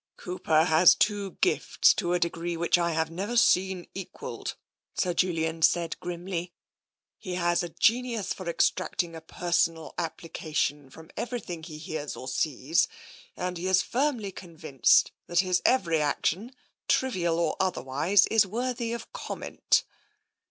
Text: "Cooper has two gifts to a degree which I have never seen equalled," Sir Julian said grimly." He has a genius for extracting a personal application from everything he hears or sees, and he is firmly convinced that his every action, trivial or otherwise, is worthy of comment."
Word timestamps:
"Cooper 0.17 0.63
has 0.63 0.95
two 0.95 1.33
gifts 1.41 1.93
to 1.93 2.13
a 2.13 2.19
degree 2.19 2.57
which 2.57 2.75
I 2.75 2.93
have 2.93 3.11
never 3.11 3.37
seen 3.37 3.85
equalled," 3.93 4.55
Sir 4.95 5.13
Julian 5.13 5.61
said 5.61 5.95
grimly." 5.99 6.53
He 7.19 7.35
has 7.35 7.61
a 7.61 7.69
genius 7.69 8.33
for 8.33 8.49
extracting 8.49 9.15
a 9.15 9.21
personal 9.21 9.93
application 9.99 10.89
from 10.89 11.11
everything 11.15 11.61
he 11.61 11.77
hears 11.77 12.15
or 12.15 12.27
sees, 12.27 12.87
and 13.37 13.59
he 13.59 13.67
is 13.67 13.83
firmly 13.83 14.31
convinced 14.31 15.11
that 15.27 15.41
his 15.41 15.61
every 15.65 16.01
action, 16.01 16.55
trivial 16.87 17.37
or 17.37 17.55
otherwise, 17.59 18.25
is 18.25 18.47
worthy 18.47 18.93
of 18.93 19.13
comment." 19.13 19.83